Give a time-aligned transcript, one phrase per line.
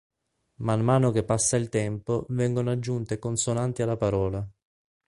[0.63, 4.49] Man mano che passa il tempo vengono aggiunte consonanti alla parola.